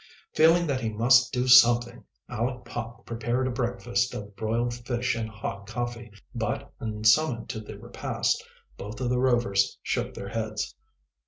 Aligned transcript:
Feeling 0.33 0.65
that 0.65 0.81
he 0.81 0.89
must 0.89 1.31
do 1.31 1.47
something, 1.47 2.03
Aleck 2.27 2.65
Pop 2.65 3.05
prepared 3.05 3.45
a 3.45 3.51
breakfast 3.51 4.15
of 4.15 4.35
broiled 4.35 4.73
fish 4.73 5.13
and 5.13 5.29
hot 5.29 5.67
coffee, 5.67 6.11
but, 6.33 6.73
when 6.79 7.03
summoned 7.03 7.49
to 7.49 7.59
the 7.59 7.77
repast, 7.77 8.43
both 8.77 8.99
of 8.99 9.09
the 9.11 9.19
Rovers 9.19 9.77
shook 9.83 10.15
their 10.15 10.29
heads. 10.29 10.73